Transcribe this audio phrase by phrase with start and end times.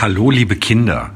[0.00, 1.10] Hallo, liebe Kinder.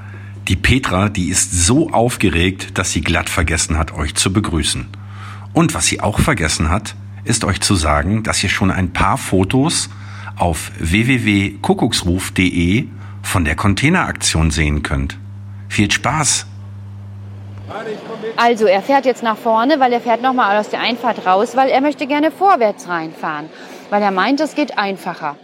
[0.48, 4.88] Die Petra, die ist so aufgeregt, dass sie glatt vergessen hat, euch zu begrüßen.
[5.52, 9.18] Und was sie auch vergessen hat, ist euch zu sagen, dass ihr schon ein paar
[9.18, 9.88] Fotos
[10.36, 12.88] auf www.kuckucksruf.de
[13.22, 15.16] von der Containeraktion sehen könnt.
[15.68, 16.46] Viel Spaß!
[18.36, 21.68] Also er fährt jetzt nach vorne, weil er fährt nochmal aus der Einfahrt raus, weil
[21.68, 23.48] er möchte gerne vorwärts reinfahren,
[23.90, 25.36] weil er meint, es geht einfacher.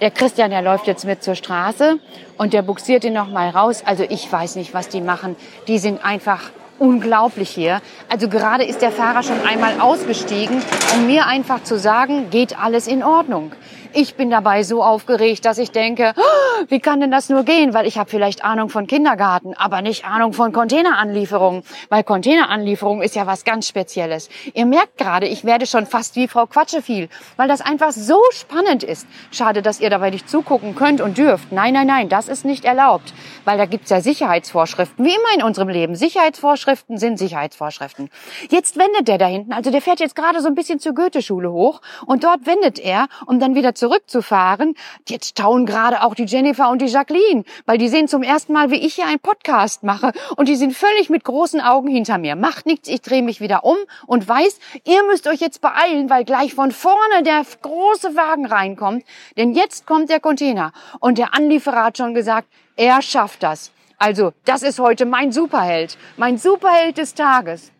[0.00, 1.98] Der Christian, der läuft jetzt mit zur Straße
[2.36, 3.82] und der buxiert ihn nochmal raus.
[3.86, 5.36] Also ich weiß nicht, was die machen.
[5.68, 7.80] Die sind einfach unglaublich hier.
[8.08, 10.62] Also gerade ist der Fahrer schon einmal ausgestiegen,
[10.94, 13.52] um mir einfach zu sagen, geht alles in Ordnung.
[13.96, 17.74] Ich bin dabei so aufgeregt, dass ich denke, oh, wie kann denn das nur gehen?
[17.74, 21.62] Weil ich habe vielleicht Ahnung von Kindergarten, aber nicht Ahnung von Containeranlieferungen.
[21.90, 24.30] Weil Containeranlieferung ist ja was ganz Spezielles.
[24.52, 28.82] Ihr merkt gerade, ich werde schon fast wie Frau Quatscheviel, weil das einfach so spannend
[28.82, 29.06] ist.
[29.30, 31.52] Schade, dass ihr dabei nicht zugucken könnt und dürft.
[31.52, 33.14] Nein, nein, nein, das ist nicht erlaubt.
[33.44, 35.94] Weil da gibt's ja Sicherheitsvorschriften, wie immer in unserem Leben.
[35.94, 38.10] Sicherheitsvorschriften sind Sicherheitsvorschriften.
[38.50, 41.52] Jetzt wendet der da hinten, also der fährt jetzt gerade so ein bisschen zur Goethe-Schule
[41.52, 44.74] hoch und dort wendet er, um dann wieder zu zurückzufahren.
[45.06, 48.70] Jetzt tauen gerade auch die Jennifer und die Jacqueline, weil die sehen zum ersten Mal,
[48.70, 52.34] wie ich hier einen Podcast mache und die sind völlig mit großen Augen hinter mir.
[52.34, 53.76] Macht nichts, ich drehe mich wieder um
[54.06, 59.04] und weiß, ihr müsst euch jetzt beeilen, weil gleich von vorne der große Wagen reinkommt,
[59.36, 63.70] denn jetzt kommt der Container und der Anlieferer hat schon gesagt, er schafft das.
[63.98, 67.73] Also, das ist heute mein Superheld, mein Superheld des Tages.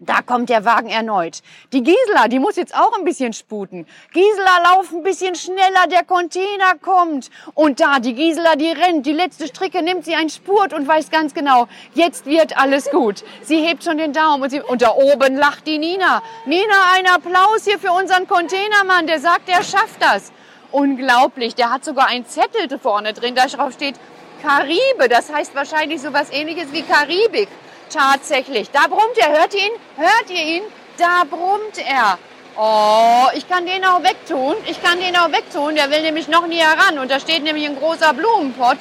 [0.00, 1.40] Da kommt der Wagen erneut.
[1.72, 3.86] Die Gisela, die muss jetzt auch ein bisschen sputen.
[4.12, 7.30] Gisela, lauf ein bisschen schneller, der Container kommt.
[7.54, 11.10] Und da, die Gisela, die rennt, die letzte Stricke nimmt sie einen Spurt und weiß
[11.10, 13.22] ganz genau, jetzt wird alles gut.
[13.42, 16.24] Sie hebt schon den Daumen und, sie, und da oben lacht die Nina.
[16.44, 20.32] Nina, ein Applaus hier für unseren Containermann, der sagt, er schafft das.
[20.72, 23.94] Unglaublich, der hat sogar einen Zettel vorne drin, da drauf steht
[24.42, 27.48] Karibe, das heißt wahrscheinlich sowas ähnliches wie Karibik.
[27.90, 28.70] Tatsächlich.
[28.70, 29.30] Da brummt er.
[29.30, 29.72] Hört ihr ihn?
[29.96, 30.62] Hört ihr ihn?
[30.98, 32.18] Da brummt er.
[32.56, 34.54] Oh, ich kann den auch wegtun.
[34.66, 35.74] Ich kann den auch wegtun.
[35.74, 36.98] Der will nämlich noch näher ran.
[36.98, 38.78] Und da steht nämlich ein großer Blumenpott.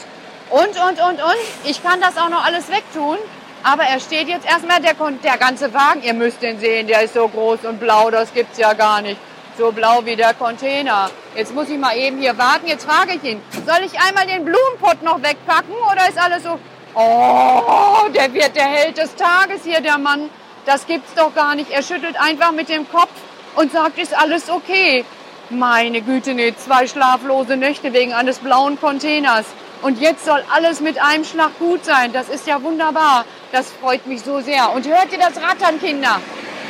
[0.50, 1.38] Und, und, und, und.
[1.64, 3.18] Ich kann das auch noch alles wegtun.
[3.64, 4.94] Aber er steht jetzt erstmal, der,
[5.24, 8.58] der ganze Wagen, ihr müsst den sehen, der ist so groß und blau, das gibt's
[8.58, 9.18] ja gar nicht.
[9.58, 11.10] So blau wie der Container.
[11.34, 12.68] Jetzt muss ich mal eben hier warten.
[12.68, 16.60] Jetzt frage ich ihn, soll ich einmal den Blumenpott noch wegpacken oder ist alles so
[16.96, 20.30] Oh, der wird der Held des Tages hier, der Mann.
[20.66, 21.72] Das gibt's doch gar nicht.
[21.72, 23.10] Er schüttelt einfach mit dem Kopf
[23.56, 25.04] und sagt, ist alles okay.
[25.50, 29.46] Meine Güte, nee, zwei schlaflose Nächte wegen eines blauen Containers.
[29.82, 32.14] Und jetzt soll alles mit einem Schlag gut sein.
[32.14, 33.26] Das ist ja wunderbar.
[33.52, 34.72] Das freut mich so sehr.
[34.72, 36.22] Und hört ihr das Rattern, Kinder?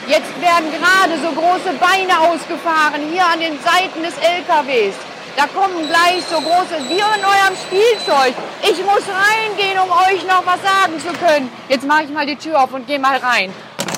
[0.07, 4.95] Jetzt werden gerade so große Beine ausgefahren, hier an den Seiten des LKWs.
[5.35, 8.35] Da kommen gleich so große, wie in eurem Spielzeug.
[8.61, 11.49] Ich muss reingehen, um euch noch was sagen zu können.
[11.69, 13.51] Jetzt mache ich mal die Tür auf und gehe mal rein.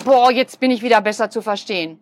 [0.05, 1.99] Boah, jetzt bin ich wieder besser zu verstehen.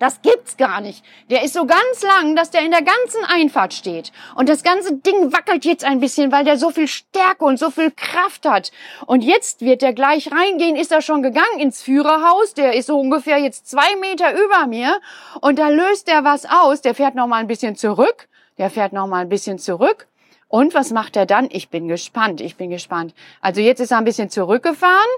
[0.00, 1.04] Das gibt's gar nicht.
[1.28, 4.12] Der ist so ganz lang, dass der in der ganzen Einfahrt steht.
[4.34, 7.70] Und das ganze Ding wackelt jetzt ein bisschen, weil der so viel Stärke und so
[7.70, 8.72] viel Kraft hat.
[9.04, 12.54] Und jetzt wird der gleich reingehen, ist er schon gegangen ins Führerhaus.
[12.54, 14.98] Der ist so ungefähr jetzt zwei Meter über mir.
[15.42, 16.80] Und da löst er was aus.
[16.80, 18.29] Der fährt noch mal ein bisschen zurück.
[18.60, 20.06] Der fährt noch mal ein bisschen zurück.
[20.46, 21.48] Und was macht er dann?
[21.50, 23.14] Ich bin gespannt, ich bin gespannt.
[23.40, 25.10] Also jetzt ist er ein bisschen zurückgefahren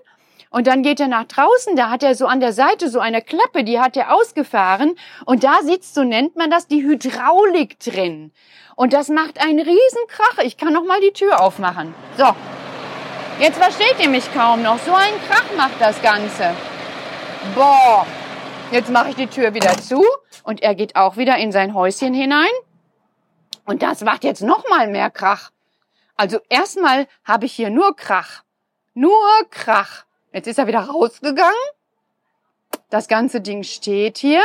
[0.51, 1.75] und dann geht er nach draußen.
[1.75, 4.95] Da hat er so an der Seite so eine Klappe, die hat er ausgefahren.
[5.25, 8.31] Und da sitzt, so nennt man das, die Hydraulik drin.
[8.77, 10.39] Und das macht einen riesen Krach.
[10.45, 11.93] Ich kann noch mal die Tür aufmachen.
[12.17, 12.29] So.
[13.41, 14.79] Jetzt versteht ihr mich kaum noch.
[14.79, 16.55] So ein Krach macht das Ganze.
[17.57, 18.07] Boah.
[18.71, 20.05] Jetzt mache ich die Tür wieder zu
[20.45, 22.53] und er geht auch wieder in sein Häuschen hinein.
[23.65, 25.51] Und das macht jetzt noch mal mehr Krach.
[26.17, 28.43] Also erstmal habe ich hier nur Krach.
[28.95, 29.13] Nur
[29.51, 30.05] Krach.
[30.33, 31.53] Jetzt ist er wieder rausgegangen.
[32.91, 34.43] Das ganze Ding steht hier.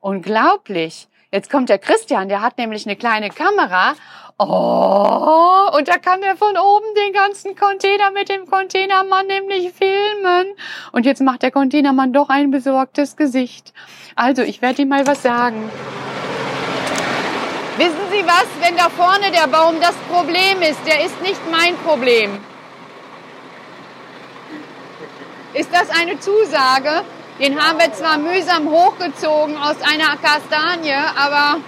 [0.00, 1.08] Unglaublich.
[1.30, 3.94] Jetzt kommt der Christian, der hat nämlich eine kleine Kamera.
[4.38, 10.54] Oh, und da kann er von oben den ganzen Container mit dem Containermann nämlich filmen.
[10.92, 13.72] Und jetzt macht der Containermann doch ein besorgtes Gesicht.
[14.16, 15.70] Also, ich werde ihm mal was sagen.
[17.76, 21.76] Wissen Sie was, wenn da vorne der Baum das Problem ist, der ist nicht mein
[21.78, 22.38] Problem.
[25.54, 27.04] Ist das eine Zusage?
[27.40, 31.58] Den haben wir zwar mühsam hochgezogen aus einer Kastanie, aber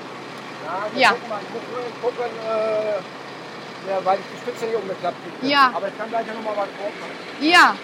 [0.94, 1.00] ja.
[1.00, 1.10] ja.
[1.10, 5.46] Gucken, mal, gucken, gucken äh, ja, weil ich die Spitze hier umgeklappt habe.
[5.46, 5.72] Ja.
[5.74, 7.16] Aber ich kann gleich noch mal was drauf machen.
[7.40, 7.74] Ja.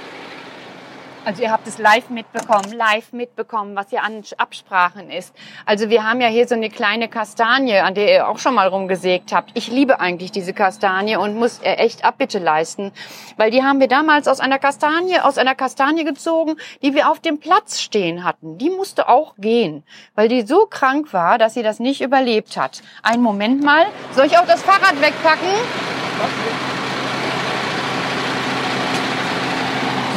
[1.24, 5.32] Also ihr habt es live mitbekommen, live mitbekommen, was hier an Absprachen ist.
[5.64, 8.66] Also wir haben ja hier so eine kleine Kastanie, an der ihr auch schon mal
[8.66, 9.52] rumgesägt habt.
[9.54, 12.90] Ich liebe eigentlich diese Kastanie und muss echt Abbitte leisten,
[13.36, 17.20] weil die haben wir damals aus einer Kastanie, aus einer Kastanie gezogen, die wir auf
[17.20, 18.58] dem Platz stehen hatten.
[18.58, 19.84] Die musste auch gehen,
[20.16, 22.82] weil die so krank war, dass sie das nicht überlebt hat.
[23.04, 23.86] Einen Moment mal,
[24.16, 25.48] soll ich auch das Fahrrad wegpacken?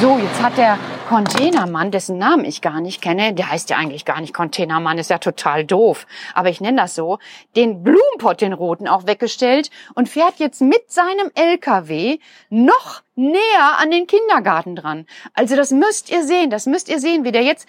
[0.01, 4.05] So, jetzt hat der Containermann, dessen Namen ich gar nicht kenne, der heißt ja eigentlich
[4.05, 7.19] gar nicht Containermann, ist ja total doof, aber ich nenne das so,
[7.55, 12.17] den Blumenpott, den roten, auch weggestellt und fährt jetzt mit seinem LKW
[12.49, 15.05] noch näher an den Kindergarten dran.
[15.35, 17.67] Also das müsst ihr sehen, das müsst ihr sehen, wie der jetzt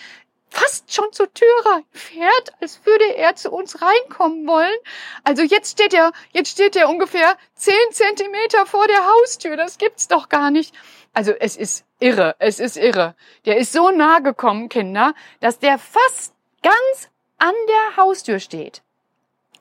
[0.48, 4.78] fast schon zur Tür fährt, als würde er zu uns reinkommen wollen.
[5.24, 9.58] Also jetzt steht er, jetzt steht er ungefähr zehn Zentimeter vor der Haustür.
[9.58, 10.74] Das gibt's doch gar nicht.
[11.12, 13.14] Also es ist irre, es ist irre.
[13.44, 18.82] Der ist so nah gekommen, Kinder, dass der fast ganz an der Haustür steht.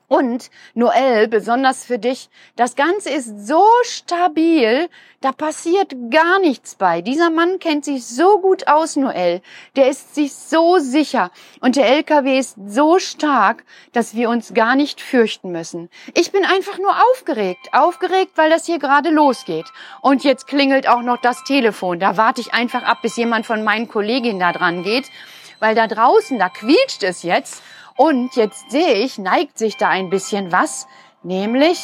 [0.08, 4.88] Und Noel, besonders für dich, das Ganze ist so stabil,
[5.20, 7.00] da passiert gar nichts bei.
[7.02, 9.40] Dieser Mann kennt sich so gut aus, Noel.
[9.74, 11.32] Der ist sich so sicher.
[11.60, 15.90] Und der LKW ist so stark, dass wir uns gar nicht fürchten müssen.
[16.14, 17.70] Ich bin einfach nur aufgeregt.
[17.72, 19.66] Aufgeregt, weil das hier gerade losgeht.
[20.02, 21.98] Und jetzt klingelt auch noch das Telefon.
[21.98, 25.06] Da warte ich einfach ab, bis jemand von meinen Kolleginnen da dran geht.
[25.58, 27.62] Weil da draußen, da quietscht es jetzt.
[27.96, 30.86] Und jetzt sehe ich, neigt sich da ein bisschen was,
[31.22, 31.82] nämlich,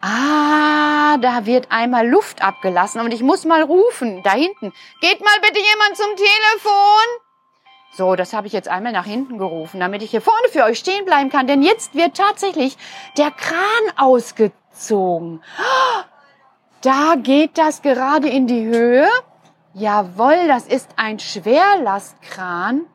[0.00, 4.72] ah, da wird einmal Luft abgelassen und ich muss mal rufen, da hinten.
[5.00, 7.22] Geht mal bitte jemand zum Telefon.
[7.94, 10.78] So, das habe ich jetzt einmal nach hinten gerufen, damit ich hier vorne für euch
[10.78, 12.78] stehen bleiben kann, denn jetzt wird tatsächlich
[13.18, 13.58] der Kran
[13.96, 15.42] ausgezogen.
[16.80, 19.08] Da geht das gerade in die Höhe.
[19.74, 22.86] Jawohl, das ist ein Schwerlastkran.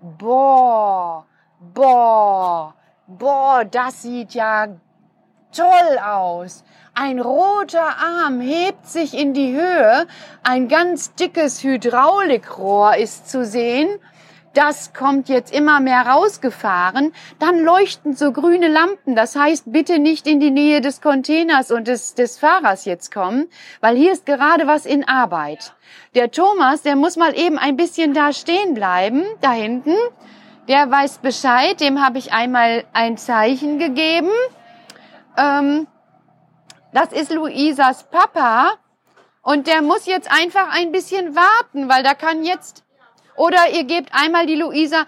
[0.00, 1.26] Boah,
[1.60, 2.74] Boah,
[3.08, 4.68] boah, das sieht ja
[5.52, 6.62] toll aus.
[6.94, 10.06] Ein roter Arm hebt sich in die Höhe,
[10.44, 13.88] ein ganz dickes Hydraulikrohr ist zu sehen.
[14.54, 17.12] Das kommt jetzt immer mehr rausgefahren.
[17.40, 19.16] Dann leuchten so grüne Lampen.
[19.16, 23.46] Das heißt, bitte nicht in die Nähe des Containers und des, des Fahrers jetzt kommen,
[23.80, 25.74] weil hier ist gerade was in Arbeit.
[26.14, 29.94] Der Thomas, der muss mal eben ein bisschen da stehen bleiben, da hinten
[30.68, 34.30] der weiß Bescheid, dem habe ich einmal ein Zeichen gegeben.
[35.36, 35.86] Ähm,
[36.92, 38.74] das ist Luisas Papa.
[39.42, 42.84] Und der muss jetzt einfach ein bisschen warten, weil da kann jetzt,
[43.34, 45.06] oder ihr gebt einmal die Luisa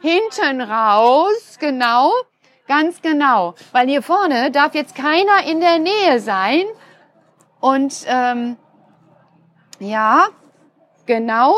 [0.00, 2.12] hinten raus, genau,
[2.66, 6.64] ganz genau, weil hier vorne darf jetzt keiner in der Nähe sein.
[7.60, 8.56] Und ähm,
[9.78, 10.28] ja,
[11.06, 11.54] genau,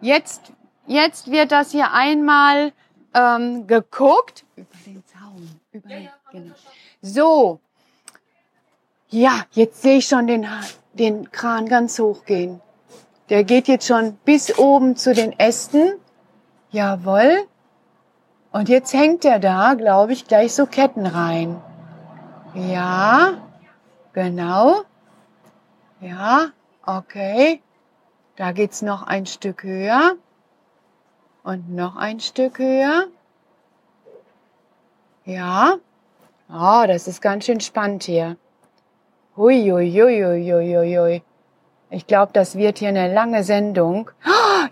[0.00, 0.52] jetzt
[0.86, 2.72] Jetzt wird das hier einmal
[3.14, 4.44] ähm, geguckt.
[4.56, 5.60] Über den Zaun.
[5.72, 6.54] Über den, genau.
[7.00, 7.60] So.
[9.08, 10.46] Ja, jetzt sehe ich schon den,
[10.94, 12.60] den Kran ganz hoch gehen.
[13.28, 15.94] Der geht jetzt schon bis oben zu den Ästen.
[16.70, 17.46] Jawohl.
[18.50, 21.60] Und jetzt hängt er da, glaube ich, gleich so Ketten rein.
[22.54, 23.34] Ja,
[24.12, 24.82] genau.
[26.00, 26.50] Ja,
[26.84, 27.62] okay.
[28.36, 30.16] Da geht's noch ein Stück höher.
[31.44, 33.06] Und noch ein Stück höher.
[35.24, 35.76] Ja.
[36.48, 38.36] Oh, das ist ganz schön spannend hier.
[39.36, 41.22] Hui, hui, hui, hui, hui, hui.
[41.90, 44.10] Ich glaube, das wird hier eine lange Sendung.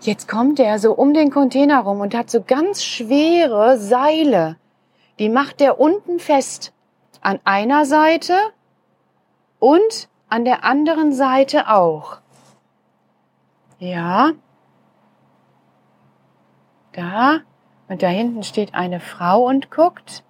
[0.01, 4.57] Jetzt kommt er so um den Container rum und hat so ganz schwere Seile.
[5.19, 6.73] Die macht er unten fest.
[7.21, 8.33] An einer Seite
[9.59, 12.17] und an der anderen Seite auch.
[13.77, 14.31] Ja,
[16.93, 17.39] da.
[17.87, 20.23] Und da hinten steht eine Frau und guckt.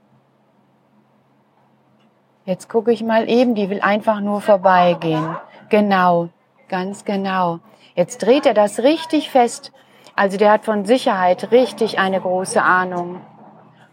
[2.45, 5.37] Jetzt gucke ich mal eben, die will einfach nur vorbeigehen.
[5.69, 6.29] Genau,
[6.69, 7.59] ganz genau.
[7.95, 9.71] Jetzt dreht er das richtig fest.
[10.15, 13.21] Also der hat von Sicherheit richtig eine große Ahnung.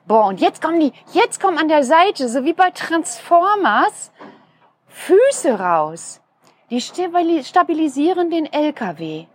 [0.07, 4.11] Boah, und jetzt kommen die, jetzt kommen an der Seite, so wie bei Transformers,
[4.87, 6.23] Füße raus.
[6.71, 9.27] Die stabilisieren den LKW.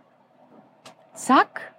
[1.14, 1.73] Zack.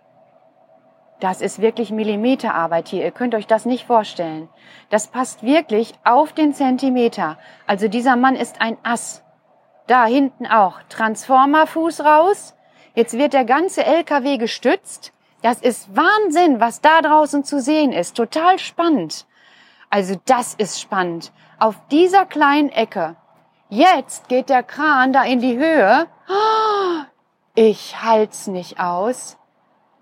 [1.19, 3.03] Das ist wirklich Millimeterarbeit hier.
[3.03, 4.49] Ihr könnt euch das nicht vorstellen.
[4.89, 7.37] Das passt wirklich auf den Zentimeter.
[7.67, 9.23] Also dieser Mann ist ein Ass.
[9.87, 10.81] Da hinten auch.
[10.89, 12.55] Transformerfuß raus.
[12.95, 15.13] Jetzt wird der ganze LKW gestützt.
[15.41, 18.17] Das ist Wahnsinn, was da draußen zu sehen ist.
[18.17, 19.25] Total spannend.
[19.89, 21.31] Also das ist spannend.
[21.59, 23.15] Auf dieser kleinen Ecke.
[23.69, 26.07] Jetzt geht der Kran da in die Höhe.
[27.53, 29.37] Ich halt's nicht aus.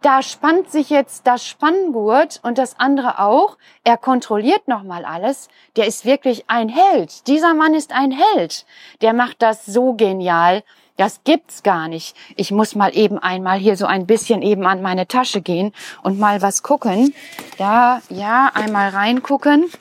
[0.03, 3.57] Da spannt sich jetzt das Spanngurt und das andere auch.
[3.86, 5.48] Er kontrolliert nochmal alles.
[5.77, 7.25] Der ist wirklich ein Held.
[7.27, 8.65] Dieser Mann ist ein Held.
[9.00, 10.62] Der macht das so genial.
[10.98, 12.17] Das gibt's gar nicht.
[12.36, 16.19] Ich muss mal eben einmal hier so ein bisschen eben an meine Tasche gehen und
[16.19, 17.15] mal was gucken.
[17.57, 19.72] Da, ja, einmal reingucken.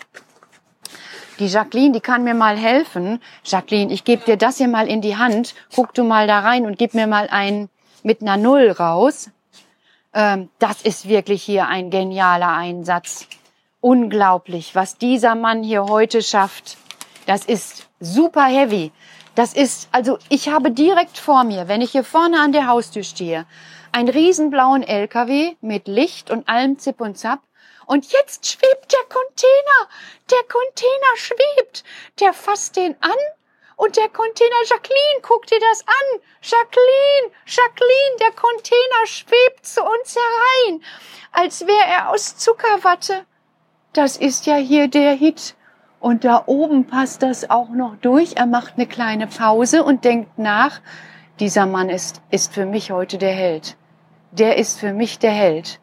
[1.41, 3.21] Die Jacqueline, die kann mir mal helfen.
[3.43, 5.57] Jacqueline, ich gebe dir das hier mal in die Hand.
[5.75, 7.69] Guck du mal da rein und gib mir mal ein
[8.05, 9.29] mit einer Null raus.
[10.15, 13.27] Ähm, das ist wirklich hier ein genialer Einsatz.
[13.81, 16.77] Unglaublich, was dieser Mann hier heute schafft.
[17.27, 18.93] Das ist super heavy.
[19.35, 23.03] Das ist, also ich habe direkt vor mir, wenn ich hier vorne an der Haustür
[23.03, 23.47] stehe,
[23.91, 27.41] einen riesenblauen LKW mit Licht und allem Zip und Zap.
[27.87, 29.89] Und jetzt schwebt der Container.
[30.31, 31.85] Der Container schwebt.
[32.21, 33.11] Der fasst den an
[33.77, 36.21] und der Container, Jacqueline, guck dir das an.
[36.43, 40.83] Jacqueline, Jacqueline, der Container schwebt zu uns herein,
[41.33, 43.25] als wäre er aus Zuckerwatte.
[43.93, 45.55] Das ist ja hier der Hit.
[46.01, 48.35] Und da oben passt das auch noch durch.
[48.35, 50.81] Er macht eine kleine Pause und denkt nach.
[51.39, 53.77] Dieser Mann ist, ist für mich heute der Held.
[54.33, 55.79] Der ist für mich der Held.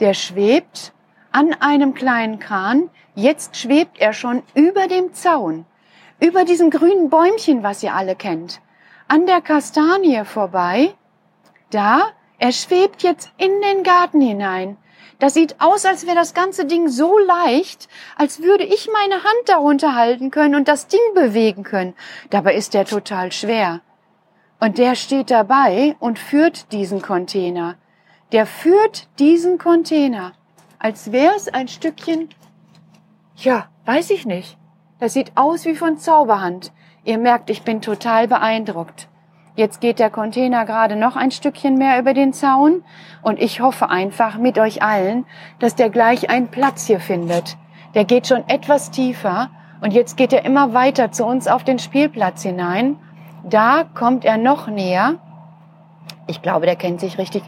[0.00, 0.92] Der schwebt
[1.30, 2.90] an einem kleinen Kran.
[3.14, 5.64] Jetzt schwebt er schon über dem Zaun.
[6.22, 8.60] Über diesem grünen Bäumchen, was ihr alle kennt.
[9.08, 10.94] An der Kastanie vorbei.
[11.70, 14.76] Da, er schwebt jetzt in den Garten hinein.
[15.18, 19.46] Das sieht aus, als wäre das ganze Ding so leicht, als würde ich meine Hand
[19.46, 21.94] darunter halten können und das Ding bewegen können.
[22.30, 23.80] Dabei ist der total schwer.
[24.60, 27.78] Und der steht dabei und führt diesen Container.
[28.30, 30.34] Der führt diesen Container,
[30.78, 32.28] als wäre es ein Stückchen,
[33.34, 34.56] ja, weiß ich nicht.
[35.02, 36.70] Das sieht aus wie von Zauberhand.
[37.02, 39.08] Ihr merkt, ich bin total beeindruckt.
[39.56, 42.84] Jetzt geht der Container gerade noch ein Stückchen mehr über den Zaun
[43.20, 45.26] und ich hoffe einfach mit euch allen,
[45.58, 47.56] dass der gleich einen Platz hier findet.
[47.96, 51.80] Der geht schon etwas tiefer und jetzt geht er immer weiter zu uns auf den
[51.80, 52.96] Spielplatz hinein.
[53.42, 55.16] Da kommt er noch näher.
[56.28, 57.42] Ich glaube, der kennt sich richtig.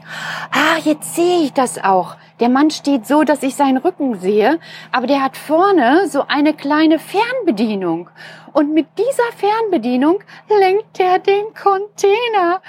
[0.50, 2.16] Ah, jetzt sehe ich das auch.
[2.40, 4.59] Der Mann steht so, dass ich seinen Rücken sehe,
[4.90, 8.11] aber der hat vorne so eine kleine Fernbedienung.
[8.52, 12.61] Und mit dieser Fernbedienung lenkt er den Container.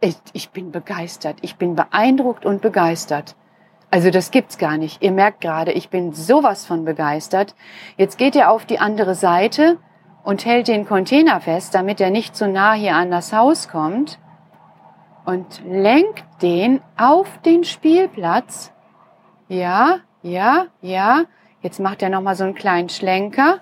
[0.00, 1.36] Ich, ich bin begeistert.
[1.42, 3.36] Ich bin beeindruckt und begeistert.
[3.90, 5.02] Also das gibt's gar nicht.
[5.02, 7.54] Ihr merkt gerade, ich bin sowas von begeistert.
[7.98, 9.76] Jetzt geht er auf die andere Seite
[10.24, 14.18] und hält den Container fest, damit er nicht zu nah hier an das Haus kommt
[15.24, 18.72] und lenkt den auf den Spielplatz.
[19.48, 21.24] Ja, ja, ja.
[21.60, 23.60] Jetzt macht er noch mal so einen kleinen Schlenker.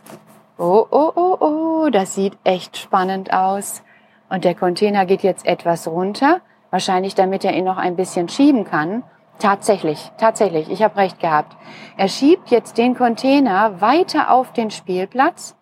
[0.56, 3.82] Oh, oh, oh, oh, das sieht echt spannend aus.
[4.28, 6.40] Und der Container geht jetzt etwas runter,
[6.70, 9.02] wahrscheinlich damit er ihn noch ein bisschen schieben kann.
[9.38, 11.56] Tatsächlich, tatsächlich, ich habe recht gehabt.
[11.96, 15.56] Er schiebt jetzt den Container weiter auf den Spielplatz.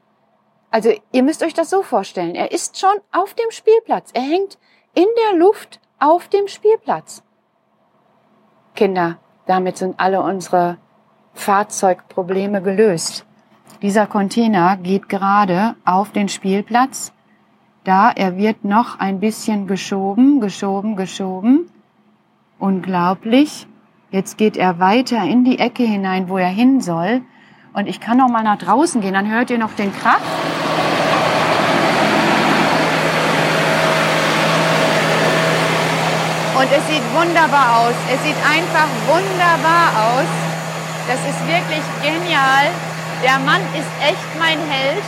[0.71, 4.11] Also ihr müsst euch das so vorstellen, er ist schon auf dem Spielplatz.
[4.13, 4.59] Er hängt
[4.95, 7.23] in der Luft auf dem Spielplatz.
[8.75, 10.79] Kinder, damit sind alle unsere
[11.35, 13.27] Fahrzeugprobleme gelöst.
[13.83, 17.13] Dieser Container geht gerade auf den Spielplatz.
[17.85, 21.71] Da, er wird noch ein bisschen geschoben, geschoben, geschoben.
[22.59, 23.67] Unglaublich.
[24.11, 27.23] Jetzt geht er weiter in die Ecke hinein, wo er hin soll.
[27.73, 30.21] Und ich kann noch mal nach draußen gehen, dann hört ihr noch den Krach.
[36.59, 37.95] Und es sieht wunderbar aus.
[38.11, 40.31] Es sieht einfach wunderbar aus.
[41.07, 42.67] Das ist wirklich genial.
[43.23, 45.05] Der Mann ist echt mein Held.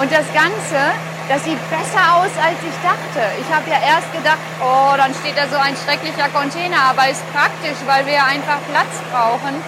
[0.00, 0.80] Und das Ganze,
[1.28, 3.20] das sieht besser aus, als ich dachte.
[3.36, 6.80] Ich habe ja erst gedacht, oh, dann steht da so ein schrecklicher Container.
[6.88, 9.60] Aber ist praktisch, weil wir ja einfach Platz brauchen.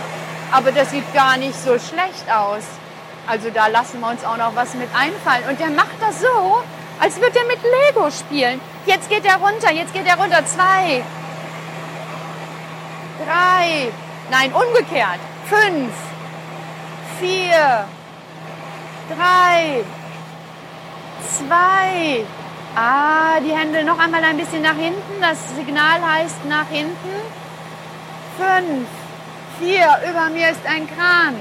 [0.50, 2.64] Aber das sieht gar nicht so schlecht aus.
[3.28, 5.44] Also da lassen wir uns auch noch was mit einfallen.
[5.50, 6.64] Und der macht das so,
[7.00, 8.60] als würde er mit Lego spielen.
[8.86, 10.44] Jetzt geht er runter, jetzt geht er runter.
[10.46, 11.02] Zwei,
[13.24, 13.90] drei,
[14.30, 15.18] nein, umgekehrt.
[15.46, 15.92] Fünf,
[17.18, 17.86] vier,
[19.16, 19.84] drei,
[21.22, 22.24] zwei.
[22.76, 25.20] Ah, die Hände noch einmal ein bisschen nach hinten.
[25.20, 27.14] Das Signal heißt nach hinten.
[28.38, 28.88] Fünf,
[29.58, 29.88] vier.
[30.08, 31.34] Über mir ist ein Kran.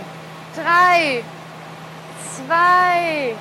[0.56, 1.24] Drei,
[2.36, 3.36] zwei,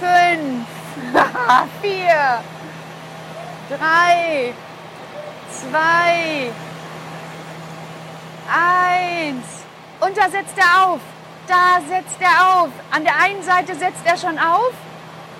[0.00, 0.66] fünf,
[1.82, 2.40] vier,
[3.68, 4.54] drei,
[5.50, 6.50] zwei,
[8.48, 9.44] Eins.
[10.00, 11.00] Und da setzt er auf.
[11.46, 12.68] Da setzt er auf.
[12.90, 14.72] An der einen Seite setzt er schon auf.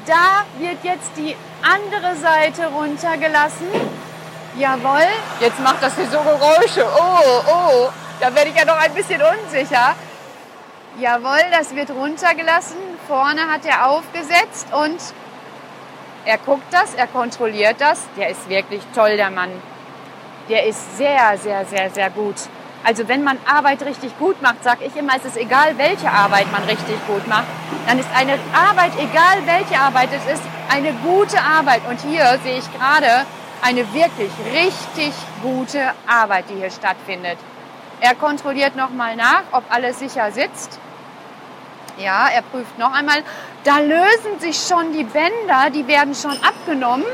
[0.06, 3.66] Da wird jetzt die andere Seite runtergelassen.
[4.56, 5.08] Jawohl.
[5.40, 6.86] Jetzt macht das hier so Geräusche.
[6.86, 7.88] Oh, oh.
[8.20, 9.94] Da werde ich ja noch ein bisschen unsicher.
[10.98, 12.76] Jawohl, das wird runtergelassen.
[13.06, 15.00] Vorne hat er aufgesetzt und
[16.24, 18.02] er guckt das, er kontrolliert das.
[18.16, 19.50] Der ist wirklich toll, der Mann.
[20.48, 22.34] Der ist sehr, sehr, sehr, sehr gut.
[22.84, 26.50] Also wenn man Arbeit richtig gut macht, sage ich immer, es ist egal, welche Arbeit
[26.52, 27.46] man richtig gut macht,
[27.86, 31.82] dann ist eine Arbeit, egal welche Arbeit es ist, eine gute Arbeit.
[31.88, 33.26] Und hier sehe ich gerade
[33.62, 37.38] eine wirklich richtig gute Arbeit, die hier stattfindet.
[38.00, 40.78] Er kontrolliert nochmal nach, ob alles sicher sitzt.
[41.98, 43.22] Ja, er prüft noch einmal.
[43.64, 47.06] Da lösen sich schon die Bänder, die werden schon abgenommen.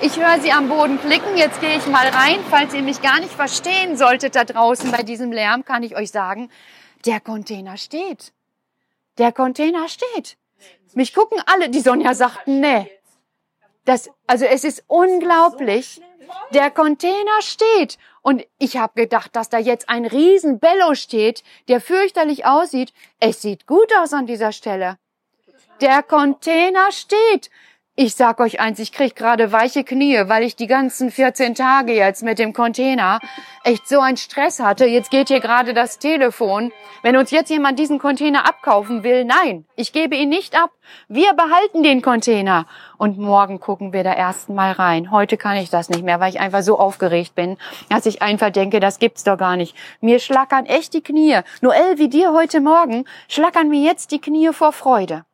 [0.00, 1.36] Ich höre sie am Boden klicken.
[1.36, 2.38] Jetzt gehe ich mal rein.
[2.50, 6.12] Falls ihr mich gar nicht verstehen solltet da draußen bei diesem Lärm, kann ich euch
[6.12, 6.50] sagen,
[7.04, 8.32] der Container steht.
[9.18, 10.36] Der Container steht.
[10.94, 11.68] Mich gucken alle.
[11.68, 12.88] Die Sonja sagt, nee.
[13.84, 16.00] Das, also es ist unglaublich.
[16.52, 17.98] Der Container steht.
[18.22, 22.92] Und ich habe gedacht, dass da jetzt ein riesen Bello steht, der fürchterlich aussieht.
[23.20, 24.98] Es sieht gut aus an dieser Stelle.
[25.80, 27.50] Der Container steht.
[28.00, 31.92] Ich sag euch eins, ich krieg gerade weiche Knie, weil ich die ganzen 14 Tage
[31.92, 33.18] jetzt mit dem Container
[33.64, 34.86] echt so einen Stress hatte.
[34.86, 36.70] Jetzt geht hier gerade das Telefon.
[37.02, 40.70] Wenn uns jetzt jemand diesen Container abkaufen will, nein, ich gebe ihn nicht ab.
[41.08, 42.66] Wir behalten den Container.
[42.98, 45.10] Und morgen gucken wir da ersten Mal rein.
[45.10, 47.56] Heute kann ich das nicht mehr, weil ich einfach so aufgeregt bin,
[47.90, 49.74] dass ich einfach denke, das gibt's doch gar nicht.
[50.00, 51.40] Mir schlackern echt die Knie.
[51.62, 55.24] Noel, wie dir heute Morgen, schlackern mir jetzt die Knie vor Freude.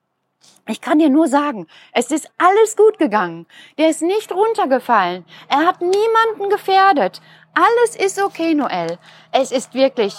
[0.66, 3.46] Ich kann dir nur sagen, es ist alles gut gegangen.
[3.76, 5.24] Der ist nicht runtergefallen.
[5.48, 7.20] Er hat niemanden gefährdet.
[7.54, 8.98] Alles ist okay, Noel.
[9.30, 10.14] Es ist wirklich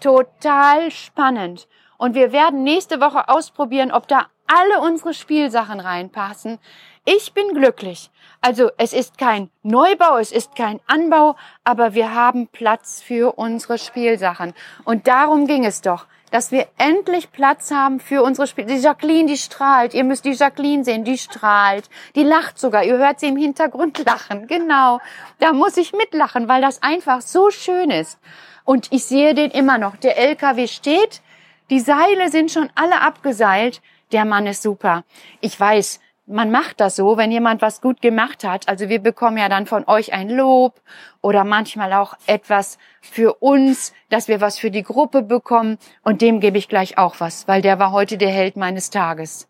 [0.00, 1.66] total spannend.
[1.98, 6.58] Und wir werden nächste Woche ausprobieren, ob da alle unsere Spielsachen reinpassen.
[7.04, 8.10] Ich bin glücklich.
[8.40, 13.78] Also es ist kein Neubau, es ist kein Anbau, aber wir haben Platz für unsere
[13.78, 14.54] Spielsachen.
[14.84, 18.66] Und darum ging es doch dass wir endlich Platz haben für unsere Spiele.
[18.66, 19.94] Die Jacqueline, die strahlt.
[19.94, 21.88] Ihr müsst die Jacqueline sehen, die strahlt.
[22.14, 22.84] Die lacht sogar.
[22.84, 24.46] Ihr hört sie im Hintergrund lachen.
[24.46, 25.00] Genau.
[25.38, 28.18] Da muss ich mitlachen, weil das einfach so schön ist.
[28.64, 29.96] Und ich sehe den immer noch.
[29.96, 31.22] Der LKW steht.
[31.70, 33.80] Die Seile sind schon alle abgeseilt.
[34.12, 35.04] Der Mann ist super.
[35.40, 38.68] Ich weiß, man macht das so, wenn jemand was gut gemacht hat.
[38.68, 40.80] Also wir bekommen ja dann von euch ein Lob
[41.20, 45.78] oder manchmal auch etwas für uns, dass wir was für die Gruppe bekommen.
[46.02, 49.48] Und dem gebe ich gleich auch was, weil der war heute der Held meines Tages.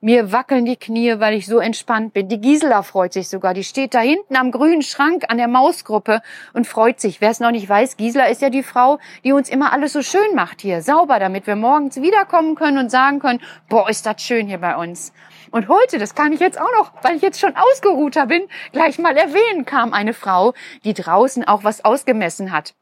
[0.00, 2.28] Mir wackeln die Knie, weil ich so entspannt bin.
[2.28, 3.52] Die Gisela freut sich sogar.
[3.52, 7.20] Die steht da hinten am grünen Schrank an der Mausgruppe und freut sich.
[7.20, 10.02] Wer es noch nicht weiß, Gisela ist ja die Frau, die uns immer alles so
[10.02, 10.82] schön macht hier.
[10.82, 14.76] Sauber, damit wir morgens wiederkommen können und sagen können, boah, ist das schön hier bei
[14.76, 15.12] uns.
[15.50, 19.00] Und heute, das kann ich jetzt auch noch, weil ich jetzt schon ausgeruhter bin, gleich
[19.00, 22.72] mal erwähnen, kam eine Frau, die draußen auch was ausgemessen hat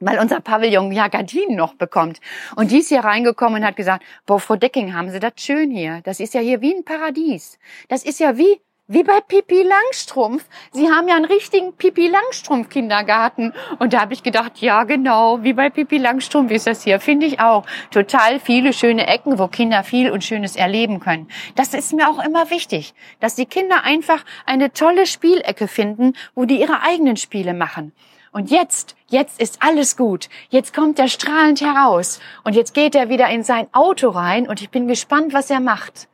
[0.00, 2.20] weil unser Pavillon ja Gardinen noch bekommt.
[2.56, 5.70] Und die ist hier reingekommen und hat gesagt, boah, Frau Decking, haben Sie das schön
[5.70, 6.00] hier.
[6.04, 7.58] Das ist ja hier wie ein Paradies.
[7.88, 10.44] Das ist ja wie, wie bei Pipi Langstrumpf.
[10.72, 13.52] Sie haben ja einen richtigen Pipi Langstrumpf Kindergarten.
[13.78, 16.98] Und da habe ich gedacht, ja genau, wie bei Pipi Langstrumpf ist das hier.
[16.98, 17.64] Finde ich auch.
[17.90, 21.28] Total viele schöne Ecken, wo Kinder viel und Schönes erleben können.
[21.54, 26.46] Das ist mir auch immer wichtig, dass die Kinder einfach eine tolle Spielecke finden, wo
[26.46, 27.92] die ihre eigenen Spiele machen.
[28.32, 30.28] Und jetzt, jetzt ist alles gut.
[30.48, 32.20] Jetzt kommt er strahlend heraus.
[32.44, 35.60] Und jetzt geht er wieder in sein Auto rein und ich bin gespannt, was er
[35.60, 36.08] macht.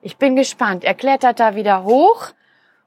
[0.00, 0.84] Ich bin gespannt.
[0.84, 2.32] Er klettert da wieder hoch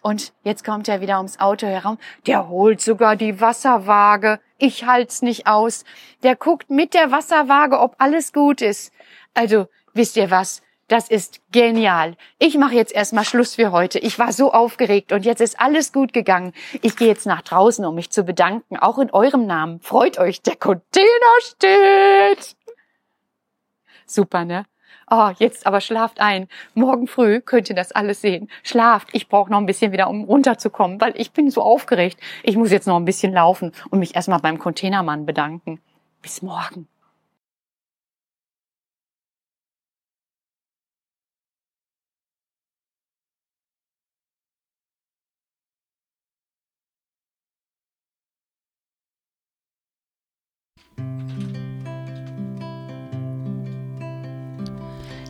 [0.01, 1.97] und jetzt kommt er wieder ums Auto herum.
[2.25, 4.39] Der holt sogar die Wasserwaage.
[4.57, 5.83] Ich halt's nicht aus.
[6.23, 8.93] Der guckt mit der Wasserwaage, ob alles gut ist.
[9.33, 10.61] Also, wisst ihr was?
[10.89, 12.17] Das ist genial.
[12.39, 13.99] Ich mache jetzt erstmal Schluss für heute.
[13.99, 16.51] Ich war so aufgeregt und jetzt ist alles gut gegangen.
[16.81, 19.79] Ich gehe jetzt nach draußen, um mich zu bedanken, auch in eurem Namen.
[19.81, 21.05] Freut euch, der Container
[21.41, 22.55] steht.
[24.07, 24.65] Super, ne?
[25.11, 26.47] Oh, jetzt aber schlaft ein.
[26.73, 28.49] Morgen früh könnt ihr das alles sehen.
[28.63, 29.09] Schlaft.
[29.11, 32.19] Ich brauche noch ein bisschen wieder, um runterzukommen, weil ich bin so aufgeregt.
[32.41, 35.79] Ich muss jetzt noch ein bisschen laufen und mich erstmal beim Containermann bedanken.
[36.23, 36.87] Bis morgen.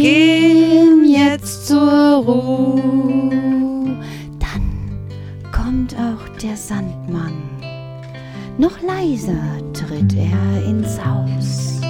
[0.00, 2.80] gehen jetzt zur Ruhe.
[4.38, 4.62] Dann
[5.52, 7.34] kommt auch der Sandmann.
[8.56, 11.80] Noch leiser tritt er ins Haus,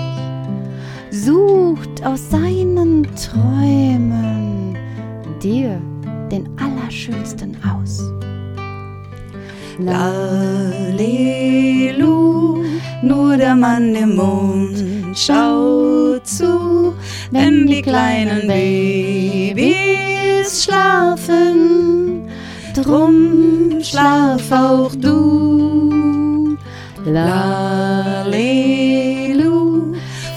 [1.11, 4.77] sucht aus seinen Träumen
[5.43, 5.81] dir
[6.33, 8.03] den Allerschönsten aus.
[9.79, 11.05] Lalelu,
[13.03, 14.85] nur der Mann im Mond
[15.17, 16.93] schaut zu,
[17.31, 19.85] wenn die kleinen Babys
[20.65, 22.29] schlafen.
[22.75, 26.57] Drum schlaf auch du.
[27.05, 28.35] Lalelu,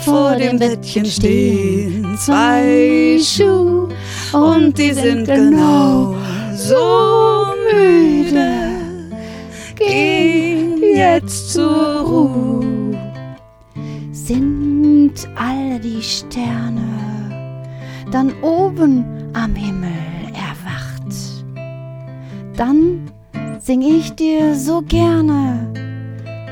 [0.06, 3.90] vor dem Bettchen stehen zwei Schuhe
[4.32, 6.16] und die sind genau
[6.56, 8.50] so müde.
[9.76, 12.44] Geh jetzt zur Ruhe.
[15.04, 16.80] Sind all die Sterne
[18.10, 19.92] dann oben am Himmel
[20.32, 21.12] erwacht?
[22.56, 23.12] Dann
[23.60, 25.74] sing ich dir so gerne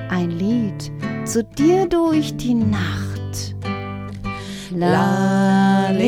[0.10, 0.92] ein Lied
[1.24, 3.56] zu dir durch die Nacht.
[4.76, 6.02] Lalelu,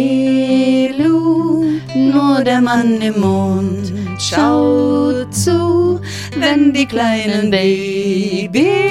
[1.95, 6.01] nur der Mann im Mond schaut zu,
[6.37, 8.81] wenn die kleinen Babys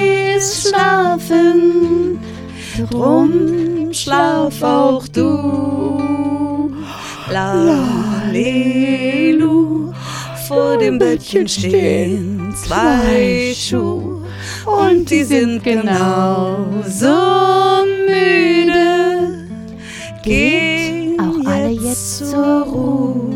[0.69, 2.22] schlafen.
[2.77, 6.71] Drum schlaf auch du.
[7.31, 8.73] Lalelu,
[10.47, 14.23] vor dem Bettchen stehen zwei Schuhe
[14.65, 17.15] und die sind genauso
[18.07, 19.47] müde.
[20.23, 23.32] Geh auch alle jetzt zur Ruhe.